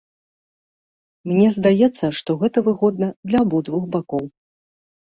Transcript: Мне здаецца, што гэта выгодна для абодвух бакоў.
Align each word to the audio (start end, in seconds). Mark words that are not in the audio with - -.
Мне 1.33 1.45
здаецца, 1.59 2.05
што 2.21 2.31
гэта 2.41 2.59
выгодна 2.71 3.07
для 3.31 3.39
абодвух 3.49 3.83
бакоў. 3.97 4.25